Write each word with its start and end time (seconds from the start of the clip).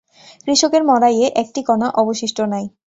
কৃষকের 0.47 0.83
মরাইয়ে 0.83 1.27
একটি 1.41 1.61
কণা 1.63 1.87
অবশিষ্ট 2.01 2.37
নাই। 2.53 2.65